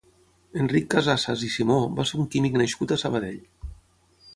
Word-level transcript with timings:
Enric 0.63 0.87
Casassas 0.93 1.45
i 1.49 1.51
Simó 1.57 1.77
va 2.01 2.09
ser 2.13 2.21
un 2.25 2.33
químic 2.37 2.61
nascut 2.65 2.97
a 2.99 3.03
Sabadell. 3.05 3.41